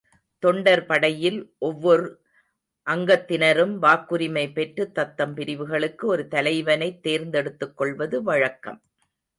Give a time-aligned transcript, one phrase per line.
[0.43, 2.19] தொண்டர் படையில் ஒவ்வொர்
[2.87, 8.81] அங்கத்தினரும் வாக்குரிமை பெற்றுத்தத்தம் பிரிவுகளுக்கு ஒரு தலைவனைத் தேர்ந்தெடுத்துக்கொள்வது வழக்கம்.